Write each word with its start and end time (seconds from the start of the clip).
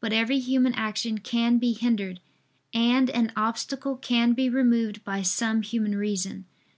But 0.00 0.14
every 0.14 0.38
human 0.38 0.72
action 0.72 1.18
can 1.18 1.58
be 1.58 1.74
hindered, 1.74 2.20
and 2.72 3.10
an 3.10 3.32
obstacle 3.36 3.98
can 3.98 4.32
be 4.32 4.48
removed 4.48 5.04
by 5.04 5.20
some 5.20 5.60
human 5.60 5.94
reason. 5.94 6.46